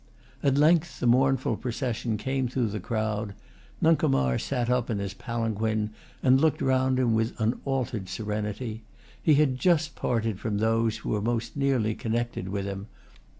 [0.41, 3.35] At length the mournful procession came through the crowd.
[3.83, 5.91] Nuncomar sat up in his palanquin,
[6.23, 8.81] and looked round him with unaltered serenity.
[9.21, 12.87] He had just parted from those who were most nearly connected with him.